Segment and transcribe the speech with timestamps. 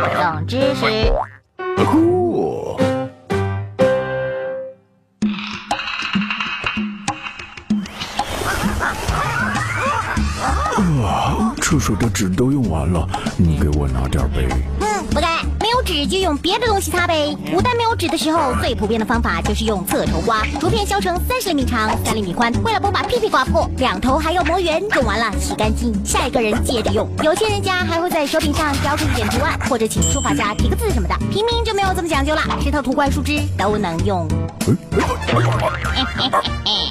[0.00, 0.86] 冷知识。
[1.76, 2.76] 哦，
[11.04, 14.48] 啊，厕所的纸都用完了，你给我拿点呗。
[14.80, 15.39] 嗯，不该，没有
[15.90, 17.36] 纸就用别的东西擦呗。
[17.52, 24.80] 古代没有纸的时候，最普遍的方法就是用侧绸刮，竹片削成三十厘米长、三厘米宽，为了不把屁屁刮破，两头还要磨圆。
[24.94, 27.08] 用完了洗干净，下一个人接着用。
[27.24, 31.16] 有些人家还会在手柄上雕出一点图案，或者请书法家题个字什么的。
[31.32, 34.28] 平民就没有这么讲究了，石头、土块、树枝都能用。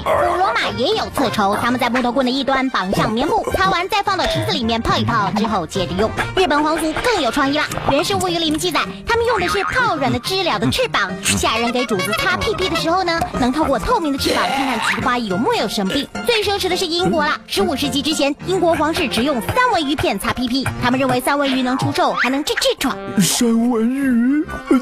[0.02, 6.10] 古罗马也有侧绸，他们在木头棍的一端绑上棉布，擦完再放到池子里面泡一泡，之后接着用。
[6.36, 11.10] 日本皇族更有创意了，《源氏物语》里面记载，他们用的是泡软的知了的翅膀。
[11.22, 16.06] 下人给主子擦屁屁的时候呢，能透过透明的翅膀看看菊花有没有生病。
[16.26, 22.96] 最奢侈的是英国啦，十五世纪之前，英国皇室只用三文鱼片擦屁屁，他们认为三文鱼能除臭，还能治痔疮。
[23.20, 24.80] 三文鱼，呃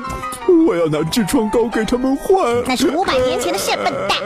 [0.67, 2.62] 我要拿痔疮膏给他们换。
[2.67, 4.18] 那是五百年前的事，笨蛋！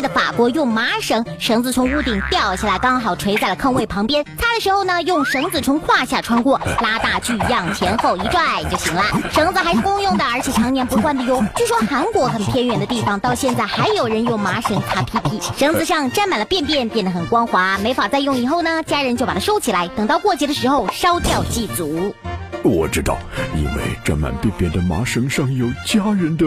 [0.00, 4.24] 的法国用麻绳，绳子从屋顶掉下来，刚好垂在了坑位旁边。
[4.24, 9.02] 擦的时候呢，用绳子从胯下穿过，拉大锯样前后一拽就行了。
[9.32, 11.44] 绳子还是公用的，而且常年不换的哟。
[11.56, 18.36] 据说韩国很偏远的地方，到现在还有人用麻绳擦屁屁，绳子上沾满了便便，变得很光滑，没法再用。
[18.36, 22.14] 以后呢，家人就把它收起来，等到过节的时候烧掉祭祖。
[22.62, 23.16] 我知道，
[23.56, 26.46] 因为沾满便便的麻绳上有家人的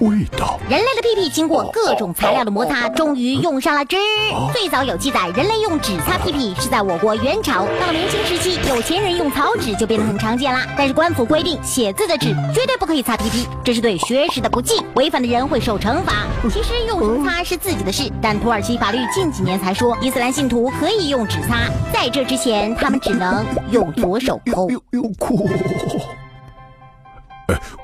[0.00, 0.58] 味道。
[0.68, 3.96] 人类的屁屁经过各种材料的摩擦，终于用上了纸。
[4.52, 7.66] 最早有记载，人类用纸擦屁屁是在我国元朝。
[7.80, 10.66] 到了明清时期，有钱人用草纸就变得很常见啦。
[10.76, 16.26] 但是官府规定，写字的纸绝对不可以擦屁屁，这是对学识的不敬，违反的人会受惩罚。
[16.50, 24.68] 其实用什么擦是自己的事，但土耳其法律近几年才说，伊斯兰信徒可以用纸擦，在这之前，他们只能用左手抠。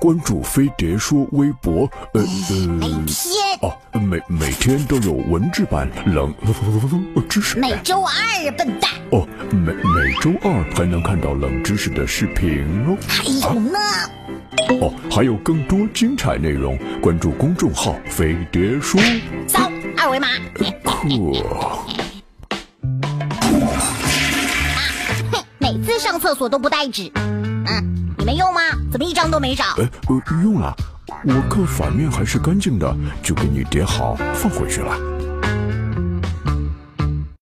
[0.02, 2.20] 关注飞碟说微博，呃
[2.80, 3.30] 每呃，天
[3.60, 6.34] 哦，每每天都有文字版冷
[7.30, 7.56] 知识。
[7.60, 8.90] 每周二，笨蛋。
[9.12, 12.98] 哦，每每周二还能看到冷知识的视频哦。
[13.06, 13.78] 还有呢。
[14.80, 19.00] 哦，还有更多精彩内容，关注公众号“飞碟说
[19.46, 20.26] 扫二维码。
[20.54, 20.64] 课”。
[25.30, 27.08] 哼，每次上厕所都不带纸。
[27.66, 28.60] 嗯，你没用吗？
[28.90, 29.64] 怎么一张都没少？
[29.78, 30.74] 哎，呃，用了，
[31.24, 35.11] 我看反面还是干净的，就给你叠好放回去了。